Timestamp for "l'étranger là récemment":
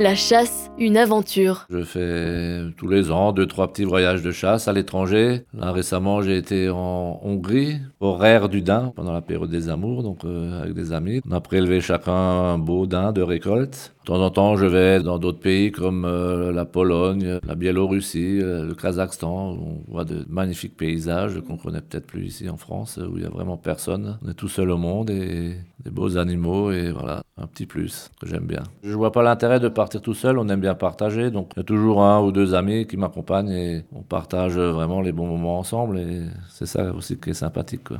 4.72-6.22